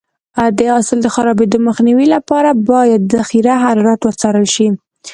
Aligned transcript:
د 0.57 0.59
حاصل 0.73 0.97
د 1.01 1.07
خرابېدو 1.15 1.57
مخنیوي 1.67 2.07
لپاره 2.15 2.49
باید 2.71 3.01
د 3.05 3.11
ذخیره 3.21 3.53
حرارت 3.65 4.01
وڅارل 4.03 4.47
شي. 4.55 4.67